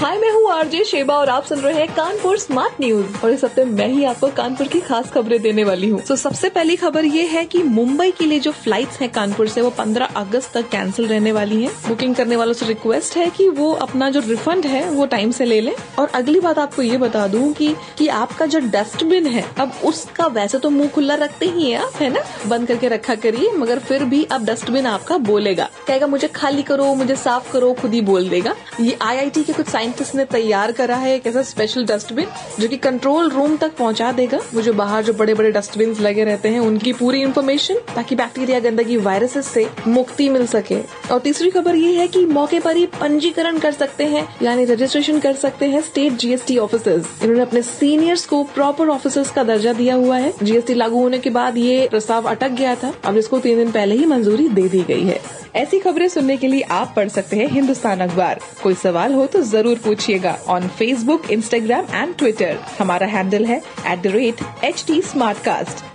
हाय 0.00 0.18
मैं 0.18 0.30
हूँ 0.32 0.50
RJ 0.52 0.84
Sheba 0.84 1.14
और 1.14 1.28
आप 1.28 1.44
सुन 1.44 1.58
रहे 1.58 1.74
हैं 1.74 1.94
कानपुर 1.94 2.38
स्मार्ट 2.38 2.72
न्यूज़। 2.80 3.06
और 3.24 3.30
इस 3.30 3.44
हफ़्ते 3.44 3.64
मैं 3.64 3.88
ही 3.88 4.04
आपको 4.04 4.28
कानपुर 4.28 4.66
की 4.66 4.80
खास 4.80 5.10
खबरें 5.10 5.42
देने 5.42 5.64
वाली 5.64 5.88
हूँ। 5.88 6.00
तो 6.00 6.14
so, 6.16 6.20
सबसे 6.20 6.48
पहली 6.48 6.76
खबर 6.76 7.04
ये 7.04 7.22
है 7.22 7.44
कि 7.44 7.62
मुंबई 7.62 8.10
के 8.10 8.26
लिए 8.26 8.40
जो 8.40 8.52
फ्लाइट्स 8.52 9.00
हैं 9.00 9.12
कानपुर 9.12 9.48
से 9.48 9.60
वो 9.60 9.70
15 9.70 10.04
अगस्त 10.16 10.52
तक 10.54 10.68
कैंसिल 10.68 11.06
रहने 11.06 11.32
वाली 11.32 11.62
हैं। 11.62 11.72
बुकिंग 11.88 12.14
करने 12.14 12.36
वालों 12.36 12.52
से 12.52 12.66
रिक्वेस्ट 12.66 13.16
है 13.16 13.30
कि 13.30 13.48
वो 13.48 13.72
अपना 13.72 14.10
जो 14.10 14.20
रिफंड 14.20 14.66
है 14.66 14.90
वो 14.90 15.06
टाइम 15.06 15.30
से 15.30 15.44
ले 15.44 15.60
लें। 15.60 15.74
और 15.98 16.08
अगली 16.08 16.40
बात 16.40 16.58
आपको 16.58 16.82
ये 16.82 16.98
बता 16.98 17.26
दूँ 17.28 17.52
कि 17.52 17.74
कि 17.98 18.08
आपका 18.08 18.46
जो 18.46 18.58
डस्टबिन 18.58 19.26
है 19.26 19.44
अब 19.58 19.72
उसका 19.84 20.26
वैसे 20.26 20.58
तो 20.58 20.70
मुँह 20.70 20.88
खुला 20.88 21.14
रखते 21.14 21.46
ही 21.46 21.70
है 21.70 21.78
आप 21.78 21.92
है 21.96 22.10
ना? 22.12 22.20
बंद 22.46 22.68
करके 22.68 22.88
रखा 22.88 23.14
करिए 23.14 23.52
मगर 23.52 23.78
फिर 23.78 24.04
भी 24.04 24.24
अब 24.24 24.44
डस्टबिन 24.44 24.86
आपका 24.86 25.18
बोलेगा। 25.18 25.68
कहेगा 25.86 26.06
मुझे 26.06 26.28
खाली 26.28 26.62
करो 26.62 26.94
मुझे 26.94 27.16
साफ़ 27.16 27.52
करो 27.52 27.72
खुद 27.72 27.94
ही 27.94 28.00
बोल 28.00 28.28
देगा। 28.28 28.56
ये 28.80 28.98
आईआईटी 29.02 29.44
के 29.44 29.52
कुछ 29.52 29.66
साइंटिस्ट 29.90 30.14
ने 30.14 30.24
तैयार 30.24 30.70
करा 30.72 30.96
है 30.96 31.14
एक 31.14 31.26
ऐसा 31.26 31.42
स्पेशल 31.42 31.84
डस्टबिन 31.84 32.26
जो 32.60 32.68
कि 32.68 32.76
कंट्रोल 32.76 33.30
रूम 33.30 33.56
तक 33.56 33.76
पहुँचा 33.76 34.10
देगा। 34.12 34.38
वो 34.54 34.62
जो 34.62 34.72
बाहर 34.72 35.04
जो 35.04 35.12
बड़े 35.12 35.34
बड़े 35.34 35.50
डस्टबिन 35.52 35.94
लगे 36.00 36.24
रहते 36.24 36.48
हैं, 36.48 36.60
उनकी 36.60 36.92
पूरी 36.92 37.22
इन्फॉर्मेशन 37.22 37.78
ताकि 37.94 38.16
बैक्टीरिया 38.16 38.60
गंदगी 38.60 38.96
वायरसेस 38.98 39.46
से 39.46 39.66
मुक्ति 39.88 40.28
मिल 40.28 40.46
सके। 40.46 40.78
और 41.12 41.18
तीसरी 41.20 41.50
खबर 41.50 41.76
ये 41.76 41.92
है 41.94 42.06
कि 42.08 42.24
मौके 42.28 42.60
पर 42.60 42.76
ही 42.76 42.86
पंजीकरण 43.00 43.58
कर 43.58 43.72
सकते 43.72 44.04
हैं, 44.04 44.26
यानी 44.42 44.64
रजिस्ट्रेशन 44.64 45.18
कर 45.18 45.34
सकते 45.36 45.66
हैं 45.66 45.80
स्टेट 45.80 46.12
जीएसटी 46.14 46.58
ऑफिसर्स 46.58 47.22
इन्होंने 47.22 47.42
अपने 47.42 47.62
सीनियर्स 47.62 48.24
को 48.26 48.42
प्रॉपर 48.54 48.88
ऑफिसर्स 48.88 49.30
का 49.30 49.44
दर्जा 49.44 49.72
दिया 49.72 49.94
हुआ 49.94 50.18
है। 50.18 50.32
जीएसटी 50.42 50.74
लागू 50.74 51.02
होने 51.02 51.18
के 51.18 51.30
बाद 51.30 51.58
ये 51.58 51.86
प्रस्ताव 51.90 52.30
अटक 52.30 52.50
गया 52.52 52.74
था। 52.74 52.94
अब 53.04 53.16
इसको 53.16 53.38
तीन 53.40 53.58
दिन 53.58 53.70
पहले 53.72 53.94
ही 53.94 54.06
मंजूरी 54.06 54.48
दे 54.50 54.68
दी 54.68 54.82
गई 54.84 55.04
है। 55.04 55.39
ऐसी 55.56 55.78
खबरें 55.80 56.08
सुनने 56.08 56.36
के 56.36 56.48
लिए 56.48 56.62
आप 56.70 56.92
पढ़ 56.96 57.08
सकते 57.08 57.36
हैं 57.36 57.48
हिंदुस्तान 57.50 58.00
अखबार। 58.00 58.40
कोई 58.62 58.74
सवाल 58.74 59.14
हो 59.14 59.26
तो 59.26 59.42
ज़रूर 59.42 59.78
पूछिएगा 59.84 60.36
on 60.48 60.68
Facebook 60.78 61.30
Instagram 61.30 61.86
and 61.94 62.14
Twitter 62.16 62.58
हमारा 62.78 63.06
हैंडल 63.06 63.44
है 63.46 63.62
at 63.86 64.02
the 64.02 64.12
rate 64.16 64.42
H 64.64 64.84
T 64.86 65.00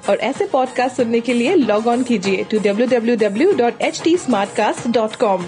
और 0.09 0.17
ऐसे 0.21 0.45
पॉडकास्ट 0.45 0.97
सुनने 0.97 1.19
के 1.19 1.33
लिए 1.33 1.55
लॉग 1.55 1.87
ऑन 1.87 2.03
कीजिए 2.03 2.43
to 2.51 2.59
W 2.59 2.87
W 2.87 3.15
W 3.27 3.51
dot 3.57 3.81
H 3.81 4.01
T 4.03 4.17
com 5.19 5.45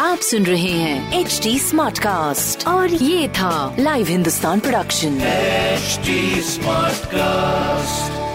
आप 0.00 0.18
सुन 0.18 0.44
रहे 0.46 0.70
हैं 0.70 1.20
एच 1.20 1.40
डी 1.42 1.58
स्मार्ट 1.58 1.98
कास्ट 1.98 2.66
और 2.68 2.94
ये 2.94 3.28
था 3.38 3.76
live 3.78 4.06
Hindustan 4.06 4.60
production 4.60 5.18
HD 5.76 6.14
Smartcast. 6.42 8.25